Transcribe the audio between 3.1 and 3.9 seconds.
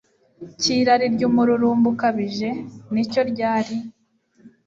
cyo ryari